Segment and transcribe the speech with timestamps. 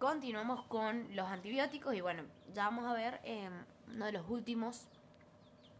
[0.00, 2.22] continuamos con los antibióticos y bueno,
[2.54, 3.52] ya vamos a ver em,
[3.94, 4.88] uno de los últimos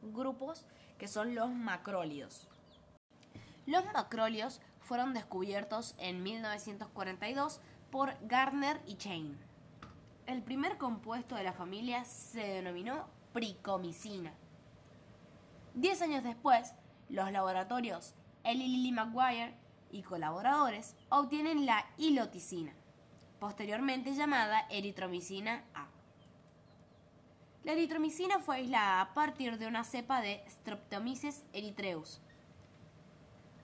[0.02, 0.66] grupos
[0.98, 2.46] que son los macrólidos.
[3.64, 9.38] Los macrólidos fueron descubiertos en 1942 por Gardner y Chain.
[10.26, 14.34] El primer compuesto de la familia se denominó pricomicina.
[15.72, 16.74] Diez años después,
[17.08, 18.14] los laboratorios
[18.44, 19.54] Eli Lilly McGuire
[19.90, 22.74] y colaboradores obtienen la iloticina,
[23.40, 25.88] posteriormente llamada eritromicina A.
[27.64, 32.20] La eritromicina fue aislada a partir de una cepa de Streptomyces erythraeus,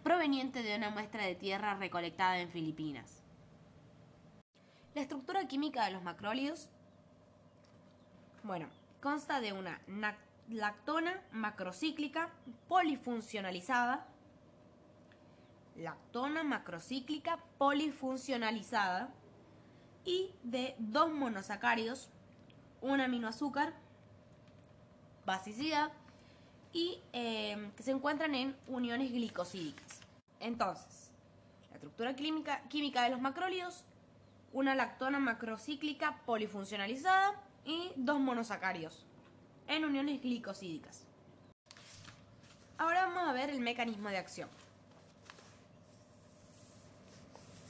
[0.03, 3.23] proveniente de una muestra de tierra recolectada en Filipinas.
[4.95, 6.71] La estructura química de los macrólidos,
[8.43, 8.69] bueno,
[9.03, 9.81] consta de una
[10.49, 12.31] lactona macrocíclica
[12.69, 14.07] polifuncionalizada,
[15.77, 19.13] lactona macrocíclica polifuncionalizada
[20.07, 22.09] y de dos monosacáridos,
[22.81, 23.75] un aminoazúcar,
[25.27, 25.93] basicidad
[26.73, 30.01] y em, que se encuentran en uniones glicosídicas.
[30.41, 31.11] Entonces,
[31.71, 33.85] la estructura química, química de los macrólidos,
[34.53, 39.05] una lactona macrocíclica polifuncionalizada y dos monosacáridos
[39.67, 41.03] en uniones glicosídicas.
[42.79, 44.49] Ahora vamos a ver el mecanismo de acción.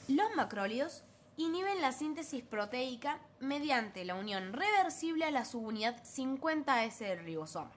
[0.07, 1.03] Los macrólidos
[1.37, 7.71] inhiben la síntesis proteica mediante la unión reversible a la subunidad 50S del ribosoma.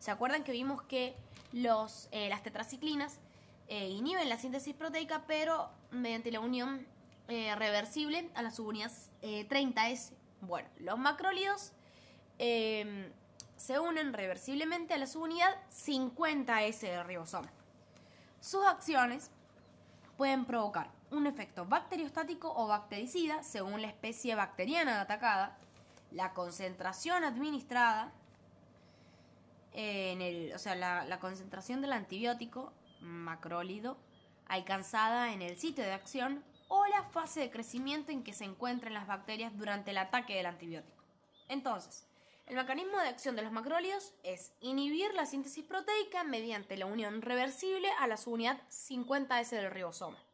[0.00, 1.14] ¿Se acuerdan que vimos que
[1.52, 3.18] los, eh, las tetraciclinas
[3.68, 6.84] eh, inhiben la síntesis proteica, pero mediante la unión
[7.28, 8.90] eh, reversible a la subunidad
[9.22, 10.12] 30S?
[10.40, 11.72] Bueno, los macrólidos
[12.38, 13.10] em,
[13.56, 17.50] se unen reversiblemente a la subunidad 50S del ribosoma.
[18.40, 19.30] Sus acciones
[20.16, 25.56] pueden provocar un efecto bacteriostático o bactericida según la especie bacteriana atacada,
[26.10, 28.12] la concentración administrada,
[29.72, 33.98] en el, o sea, la, concentración del antibiótico macrólido
[34.48, 38.94] alcanzada en el sitio de acción o la fase de crecimiento en que se encuentran
[38.94, 41.04] las bacterias durante el ataque del antibiótico.
[41.48, 42.06] Entonces,
[42.46, 47.20] el mecanismo de acción de los macrólidos es inhibir la síntesis proteica mediante la unión
[47.20, 50.25] reversible a la subunidad 50S del ribosoma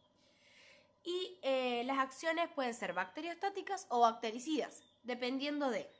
[1.05, 5.91] y eh, las acciones pueden ser bacteriostáticas o bactericidas, dependiendo de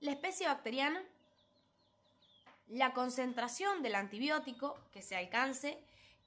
[0.00, 1.02] la especie bacteriana,
[2.66, 5.78] la concentración del antibiótico que se alcance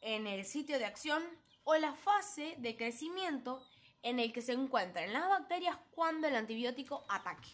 [0.02, 1.24] en el sitio de acción
[1.64, 3.68] o la fase de crecimiento
[4.04, 7.50] en el que se encuentran las bacterias cuando el antibiótico ataque.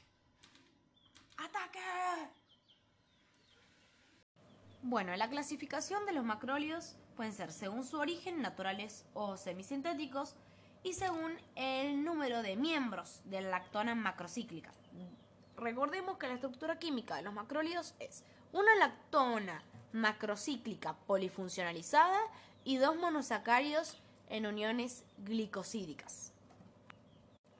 [1.37, 1.79] ¡Ataque!
[4.83, 10.33] Bueno, la clasificación de los macrólidos pueden ser según su origen, naturales o semisintéticos,
[10.81, 14.71] y según el número de miembros de la lactona macrocíclica.
[15.55, 22.19] Recordemos que la estructura química de los macrólidos es una lactona macrocíclica polifuncionalizada
[22.63, 26.33] y dos monosacáridos en uniones glicosídicas.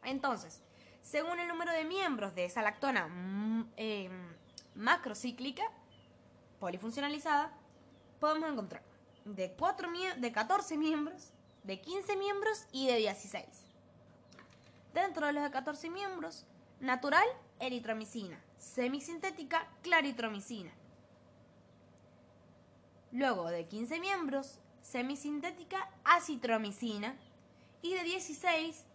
[0.04, 0.64] Entonces,
[1.04, 4.34] según el número de miembros de esa lactona mm, em,
[4.74, 5.66] macrocíclica
[6.60, 7.52] polifuncionalizada,
[8.20, 8.91] podemos encontrar
[9.26, 11.32] de, 4 de 14 miembros,
[11.64, 13.46] de 15 miembros y de 16.
[14.94, 16.46] Dentro de los de 14 miembros,
[16.80, 17.26] natural,
[17.60, 20.72] eritromicina, semisintética, claritromicina.
[23.12, 27.16] Luego de 15 miembros, semisintética, acitromicina.
[27.82, 28.86] Y de 16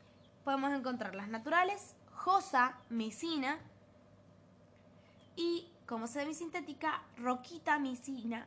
[0.44, 3.58] podemos encontrar las naturales, josamicina
[5.34, 8.46] y como semisintética, roquitamicina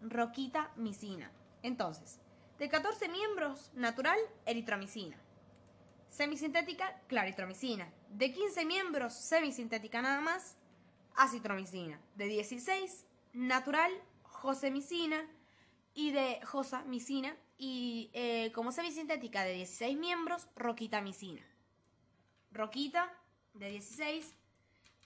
[0.00, 1.30] roquita micina.
[1.62, 2.20] Entonces,
[2.58, 5.16] de 14 miembros, natural, eritromicina.
[6.08, 7.92] Semisintética, claritromicina.
[8.10, 10.56] De 15 miembros, semisintética nada más,
[11.14, 12.00] acitromicina.
[12.14, 13.92] De 16, natural,
[14.22, 15.28] josemicina.
[15.92, 17.36] Y de josamicina.
[17.58, 21.42] Y eh, como semisintética de 16 miembros, roquitamicina.
[22.52, 23.12] Roquita,
[23.54, 24.34] de 16.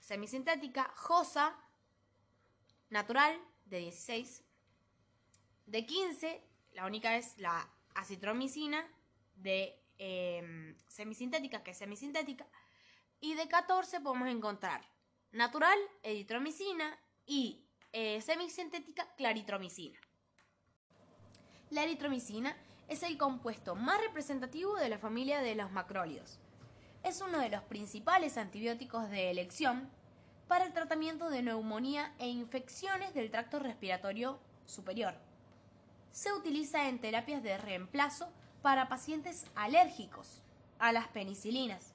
[0.00, 1.56] Semisintética, josa,
[2.91, 4.44] natural, de 16
[5.70, 8.84] de 15, la única es la acitromicina
[9.37, 12.46] de em, semisintética, que es semisintética.
[13.20, 14.82] Y de 14 podemos encontrar
[15.31, 20.00] natural, eritromicina y eh, semisintética, claritromicina.
[21.70, 22.56] La eritromicina
[22.88, 26.40] es el compuesto más representativo de la familia de los macrólidos.
[27.05, 29.88] Es uno de los principales antibióticos de elección
[30.49, 35.30] para el tratamiento de neumonía e infecciones del tracto respiratorio superior
[36.12, 38.29] se utiliza en terapias de reemplazo
[38.62, 40.43] para pacientes alérgicos
[40.79, 41.93] a las penicilinas.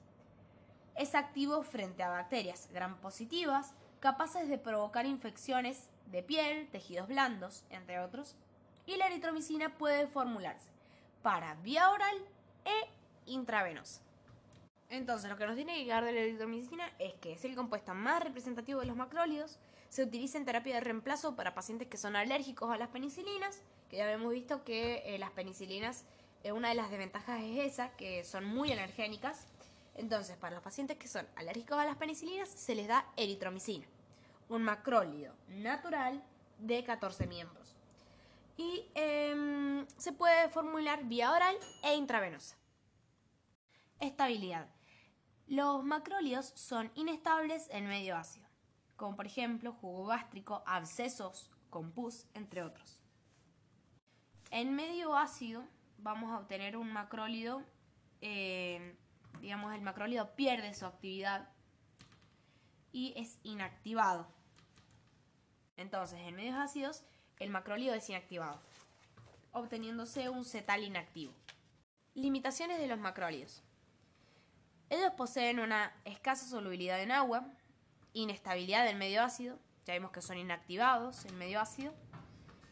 [0.96, 7.66] Es activo frente a bacterias gram positivas capaces de provocar infecciones de piel, tejidos blandos,
[7.70, 8.36] entre otros,
[8.86, 10.70] y la eritromicina puede formularse
[11.24, 12.16] para vía oral
[12.66, 14.02] e intravenosa.
[14.90, 17.96] Entonces, lo que nos tiene que quedar de la eritromicina es que es el compuesto
[17.96, 19.58] más representativo de los macrólidos,
[19.90, 23.98] se utiliza en terapia de reemplazo para pacientes que son alérgicos a las penicilinas, que
[23.98, 26.06] ya hemos visto que eh, las penicilinas,
[26.44, 29.48] eh, una de las desventajas es esa, que son muy alergénicas.
[29.96, 33.86] Entonces, para los pacientes que son alérgicos a las penicilinas, se les da eritromicina,
[34.50, 36.22] un macrólido natural
[36.60, 37.76] de 14 miembros.
[38.58, 42.58] Y em, se puede formular vía oral e intravenosa.
[44.00, 44.68] Estabilidad.
[45.48, 48.45] Los macrólidos son inestables en medio ácido,
[48.96, 53.04] como por ejemplo jugo gástrico, abscesos con pus, entre otros.
[54.52, 55.64] En medio ácido
[55.98, 57.64] vamos a obtener un macrólido,
[58.22, 58.96] eh,
[59.42, 61.50] digamos el macrólido pierde su actividad
[62.92, 64.28] y es inactivado.
[65.78, 67.04] Entonces, en medios ácidos,
[67.40, 68.62] el macrólido es inactivado,
[69.52, 71.34] obteniéndose un cetal inactivo.
[72.14, 73.62] Limitaciones de los macrólidos.
[74.90, 77.46] Ellos poseen una escasa solubilidad en agua,
[78.16, 81.94] inestabilidad del medio ácido, ya vimos que son inactivados en medio ácido,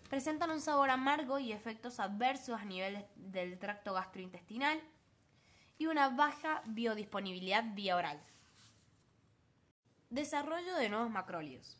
[0.09, 4.81] presentan un sabor amargo y efectos adversos a nivel del tracto gastrointestinal
[5.77, 8.23] y una baja biodisponibilidad vía oral.
[10.09, 11.77] Desarrollo de nuevos macrólidos.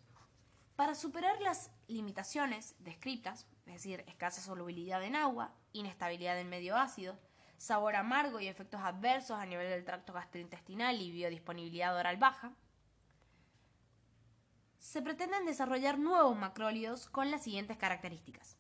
[0.76, 7.18] Para superar las limitaciones descritas, es decir, escasa solubilidad en agua, inestabilidad del medio ácido,
[7.58, 12.52] sabor amargo y efectos adversos a nivel del tracto gastrointestinal y biodisponibilidad oral baja,
[14.84, 18.58] se pretenden desarrollar nuevos macrólidos con las siguientes características.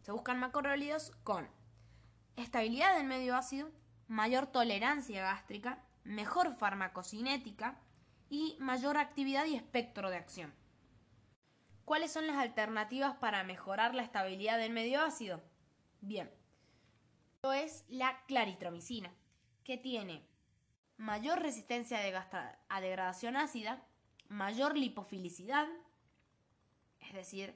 [0.00, 1.46] Se buscan macrólidos con
[2.36, 3.70] estabilidad del medio ácido,
[4.08, 7.78] mayor tolerancia gástrica, mejor farmacocinética
[8.30, 10.54] y mayor actividad y espectro de acción.
[11.84, 15.42] ¿Cuáles son las alternativas para mejorar la estabilidad del medio ácido?
[16.00, 16.30] Bien,
[17.52, 19.12] es la claritromicina,
[19.64, 20.26] que tiene
[20.96, 21.98] mayor resistencia
[22.68, 23.86] a degradación ácida,
[24.32, 25.68] mayor lipofilicidad,
[27.00, 27.54] es decir,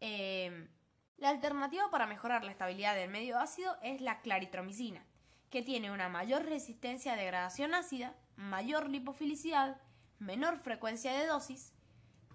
[0.00, 0.68] em,
[1.16, 5.04] la alternativa para mejorar la estabilidad del medio ácido es la claritromicina,
[5.50, 9.80] que tiene una mayor resistencia a degradación ácida, mayor lipofilicidad,
[10.18, 11.72] menor frecuencia de dosis,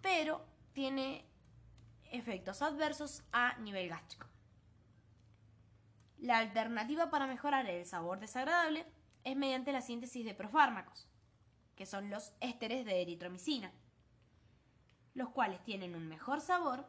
[0.01, 1.25] pero tiene
[2.11, 4.27] efectos adversos a nivel gástrico.
[6.17, 8.85] La alternativa para mejorar el sabor desagradable
[9.23, 11.07] es mediante la síntesis de profármacos,
[11.75, 13.71] que son los ésteres de eritromicina,
[15.13, 16.87] los cuales tienen un mejor sabor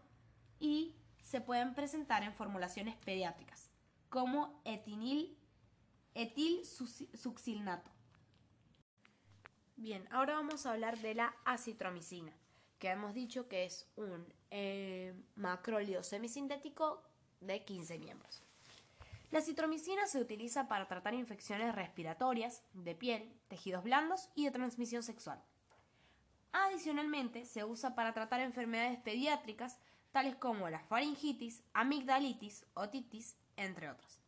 [0.59, 3.71] y se pueden presentar en formulaciones pediátricas,
[4.09, 5.39] como etinil,
[6.15, 7.91] etilsuccinnato.
[9.77, 12.33] Bien, ahora vamos a hablar de la acitromicina,
[12.79, 17.03] que hemos dicho que es un eh, macrólido semisintético
[17.41, 18.43] de 15 miembros.
[19.31, 25.03] La citromicina se utiliza para tratar infecciones respiratorias, de piel, tejidos blandos y de transmisión
[25.03, 25.43] sexual.
[26.53, 29.79] Adicionalmente, se usa para tratar enfermedades pediátricas
[30.13, 34.21] tales como la faringitis, amigdalitis, otitis, entre otros.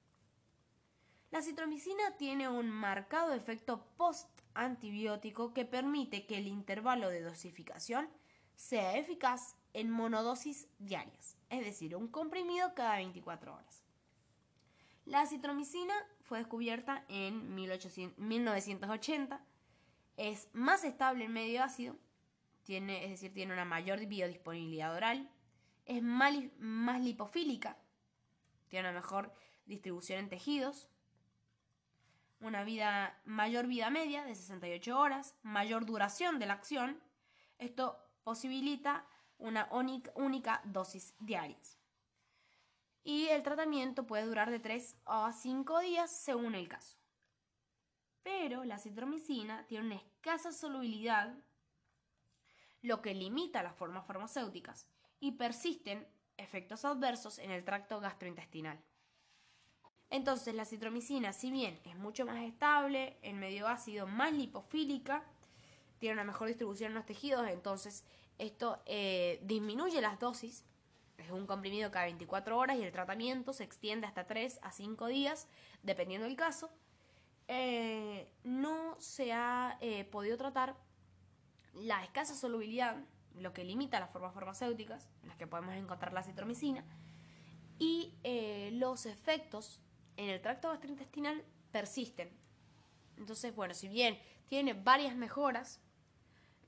[1.30, 8.08] La citromicina tiene un marcado efecto post-antibiótico que permite que el intervalo de dosificación
[8.54, 13.82] sea eficaz en monodosis diarias, es decir, un comprimido cada 24 horas.
[15.06, 19.44] La citromicina fue descubierta en 1980.
[20.16, 21.96] Es más estable en medio ácido,
[22.64, 25.30] tiene, es decir, tiene una mayor biodisponibilidad oral,
[25.84, 27.78] es más, más lipofílica,
[28.68, 29.32] tiene una mejor
[29.66, 30.88] distribución en tejidos,
[32.40, 37.00] una vida, mayor vida media de 68 horas, mayor duración de la acción.
[37.58, 39.06] Esto posibilita
[39.38, 41.56] una única dosis diaria
[43.04, 46.96] y el tratamiento puede durar de 3 a 5 días según el caso.
[48.22, 51.36] Pero la citromicina tiene una escasa solubilidad,
[52.84, 54.86] lo que limita las formas farmacéuticas
[55.18, 58.80] y persisten efectos adversos en el tracto gastrointestinal.
[60.10, 65.24] Entonces la citromicina, si bien es mucho más estable, en medio ácido más lipofílica,
[65.98, 68.04] tiene una mejor distribución en los tejidos, entonces
[68.38, 70.64] esto eh, disminuye las dosis
[71.18, 75.06] es un comprimido cada 24 horas y el tratamiento se extiende hasta 3 a 5
[75.06, 75.48] días,
[75.82, 76.70] dependiendo del caso.
[77.46, 80.76] Eh, no se ha eh, podido tratar
[81.74, 82.96] la escasa solubilidad,
[83.34, 86.84] lo que limita las formas farmacéuticas en las que podemos encontrar la citromicina,
[87.78, 89.80] y eh, los efectos
[90.16, 92.30] en el tracto gastrointestinal persisten.
[93.16, 95.80] Entonces, bueno, si bien tiene varias mejoras,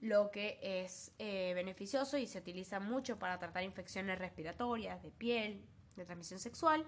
[0.00, 5.64] lo que es eh, beneficioso y se utiliza mucho para tratar infecciones respiratorias, de piel,
[5.96, 6.84] de transmisión sexual,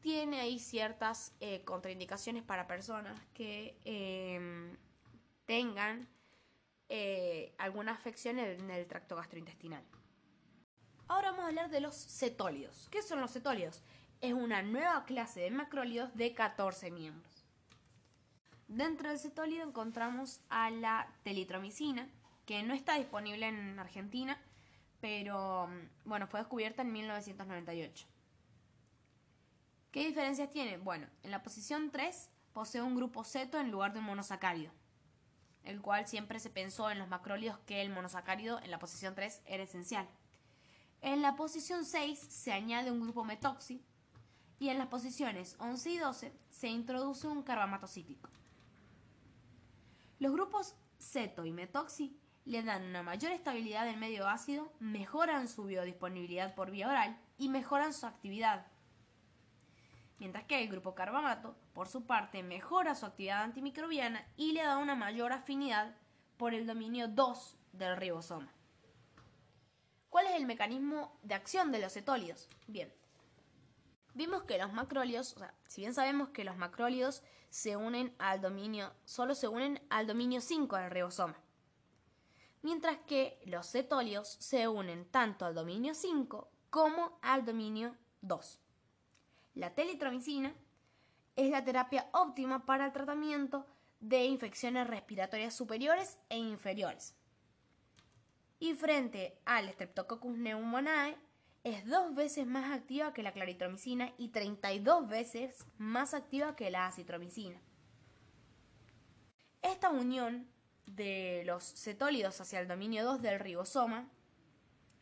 [0.00, 4.76] tiene ahí ciertas eh, contraindicaciones para personas que em,
[5.48, 6.06] tengan
[6.90, 9.82] eh, alguna afección en el tracto gastrointestinal.
[11.08, 12.86] Ahora vamos a hablar de los cetólidos.
[12.90, 13.82] ¿Qué son los cetólidos?
[14.20, 17.46] Es una nueva clase de macrólidos de 14 miembros.
[18.68, 22.06] Dentro del cetólido encontramos a la telitromicina,
[22.44, 24.38] que no está disponible en Argentina,
[25.00, 25.70] pero
[26.04, 28.06] bueno, fue descubierta en 1998.
[29.90, 30.76] ¿Qué diferencias tiene?
[30.76, 34.72] Bueno, en la posición 3 posee un grupo ceto en lugar de un monosacárido,
[35.64, 39.42] el cual siempre se pensó en los macrólidos que el monosacárido en la posición 3
[39.46, 40.08] era esencial.
[41.00, 43.84] En la posición 6 se añade un grupo metoxi
[44.58, 48.30] y en las posiciones 11 y 12 se introduce un carbamato cíclico.
[50.18, 55.64] Los grupos ceto y metoxi le dan una mayor estabilidad del medio ácido, mejoran su
[55.64, 58.66] biodisponibilidad por vía oral y mejoran su actividad.
[60.18, 64.78] Mientras que el grupo carbamato, por su parte, mejora su actividad antimicrobiana y le da
[64.78, 65.94] una mayor afinidad
[66.36, 68.52] por el dominio 2 del ribosoma.
[70.10, 72.48] ¿Cuál es el mecanismo de acción de los cetólidos?
[72.66, 72.92] Bien,
[74.14, 78.40] vimos que los macrólidos, o sea, si bien sabemos que los macrólidos se unen al
[78.40, 81.36] dominio, solo se unen al dominio 5 del ribosoma.
[82.62, 88.60] Mientras que los cetólidos se unen tanto al dominio 5 como al dominio 2.
[89.58, 90.54] La telitromicina
[91.34, 93.66] es la terapia óptima para el tratamiento
[93.98, 97.16] de infecciones respiratorias superiores e inferiores
[98.60, 101.16] y frente al Streptococcus pneumoniae
[101.64, 106.86] es dos veces más activa que la claritromicina y 32 veces más activa que la
[106.86, 107.60] acitromicina.
[109.60, 110.48] Esta unión
[110.86, 114.08] de los cetólidos hacia el dominio 2 del ribosoma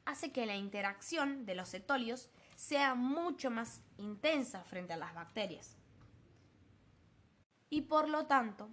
[0.07, 5.77] hace que la interacción de los cetólidos sea mucho más intensa frente a las bacterias.
[7.69, 8.69] Y por lo tanto,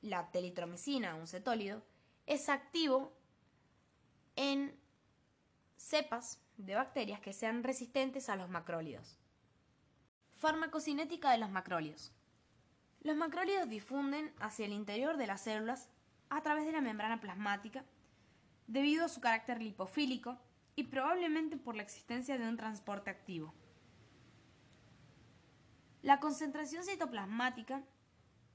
[0.00, 1.82] la telitromicina, un cetólido,
[2.26, 3.12] es activo
[4.36, 4.78] en
[5.76, 9.18] cepas de bacterias que sean resistentes a los macrólidos.
[10.36, 12.12] Farmacocinética de los macrólidos.
[13.02, 15.88] Los macrólidos difunden hacia el interior de las células
[16.30, 17.84] a través de la membrana plasmática
[18.66, 20.38] debido a su carácter lipofílico
[20.76, 23.54] y probablemente por la existencia de un transporte activo.
[26.02, 27.82] La concentración citoplasmática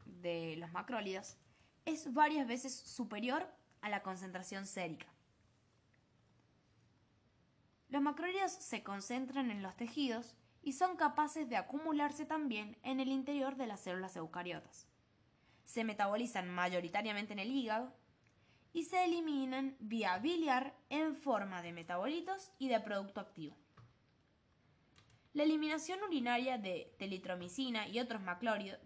[0.06, 1.38] de los macrólidos
[1.86, 3.48] es varias veces superior
[3.82, 5.08] a la concentración sérica.
[7.90, 13.08] Los macrólidos se concentran en los tejidos y son capaces de acumularse también en el
[13.10, 14.88] interior de las células eucariotas.
[15.66, 17.94] Se metabolizan mayoritariamente en el hígado
[18.74, 23.56] y se eliminan vía biliar en forma de metabolitos y de producto activo.
[25.34, 28.22] La eliminación urinaria de telitromicina y otros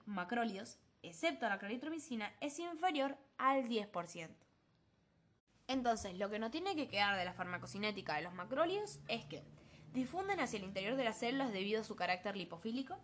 [0.06, 4.30] macrólidos, excepto la claritromicina, es inferior al 10%.
[5.68, 9.44] Entonces, lo que no tiene que quedar de la farmacocinética de los macrólidos es que
[9.94, 12.98] difunden hacia el interior de las células debido a su carácter lipofílico,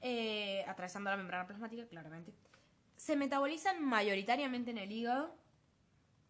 [0.00, 2.32] eh, atravesando la membrana plasmática, claramente.
[2.98, 5.34] Se metabolizan mayoritariamente en el hígado,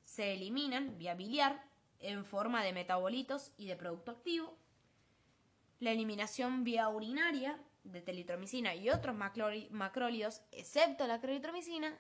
[0.05, 1.65] se eliminan vía biliar
[1.99, 4.55] en forma de metabolitos y de producto activo.
[5.81, 11.99] La eliminación vía urinaria de telitromicina y otros macrólidos, excepto la claritromicina,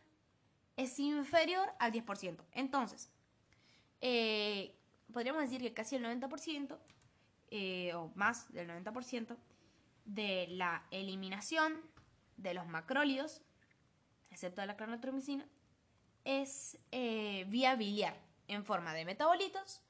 [0.76, 2.44] es inferior al 10%.
[2.52, 3.10] Entonces,
[4.02, 4.76] eh,
[5.12, 6.78] podríamos decir que casi el 90%,
[7.50, 9.34] eh, o más del 90%,
[10.04, 11.80] de la eliminación
[12.36, 13.40] de los macrólidos,
[14.30, 15.46] excepto la claritromicina,
[16.24, 18.16] es eh, vía biliar,
[18.48, 19.82] en forma de metabolitos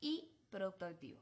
[0.00, 1.20] y producto activo.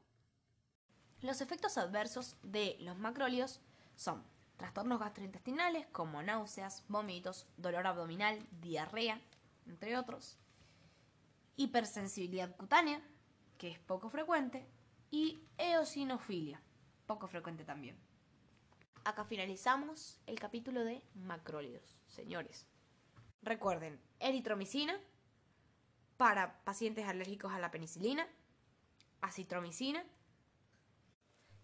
[1.21, 3.61] Los efectos adversos de los macrólidos
[3.95, 4.23] son
[4.57, 9.21] trastornos gastrointestinales como náuseas, vómitos, dolor abdominal, diarrea,
[9.65, 10.37] entre otros,
[11.55, 13.01] hipersensibilidad cutánea,
[13.57, 14.65] que es poco frecuente,
[15.11, 16.61] y eosinofilia,
[17.05, 17.97] poco frecuente también.
[19.09, 22.67] Acá finalizamos el capítulo de macrólidos, señores.
[23.41, 24.95] Recuerden, eritromicina
[26.15, 28.27] para pacientes alérgicos a la penicilina,
[29.21, 30.05] acitromicina,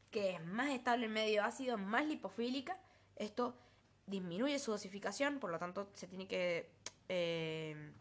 [0.09, 2.79] que es más estable en medio ácido, más lipofílica
[3.15, 3.55] esto
[4.07, 6.71] disminuye su dosificación, por lo tanto se tiene que
[7.09, 7.93] eh,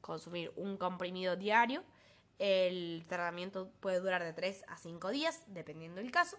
[0.00, 1.84] consumir un comprimido diario.
[2.38, 6.38] El tratamiento puede durar de 3 a 5 días, dependiendo del caso.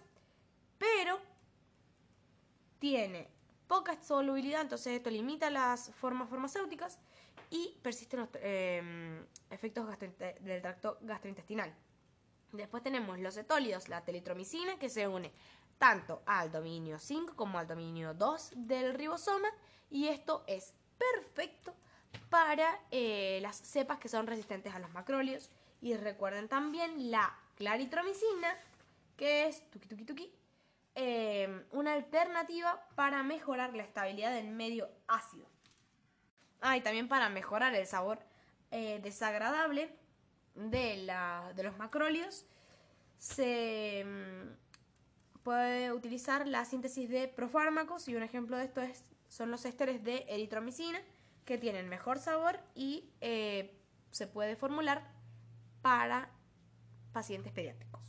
[2.84, 3.26] Tiene
[3.66, 6.98] poca solubilidad, entonces esto limita las formas farmacéuticas
[7.48, 9.88] y persisten los em, efectos
[10.42, 11.74] del tracto gastrointestinal.
[12.52, 15.32] Después tenemos los etólidos, la telitromicina, que se une
[15.78, 19.48] tanto al dominio 5 como al dominio 2 del ribosoma
[19.88, 21.74] y esto es perfecto
[22.28, 25.48] para eh, las cepas que son resistentes a los macróleos.
[25.80, 28.54] Y recuerden también la claritromicina,
[29.16, 30.43] que es tuki tuki tuki,
[30.94, 35.46] em, una alternativa para mejorar la estabilidad del medio ácido.
[36.60, 38.20] Ah, y también para mejorar el sabor
[38.70, 39.94] eh, desagradable
[40.54, 42.46] de, la, de los macróleos
[43.18, 49.50] se mm, puede utilizar la síntesis de profármacos y un ejemplo de esto es, son
[49.50, 51.00] los ésteres de eritromicina
[51.44, 53.78] que tienen mejor sabor y eh,
[54.10, 55.10] se puede formular
[55.82, 56.30] para
[57.12, 58.03] pacientes pediátricos.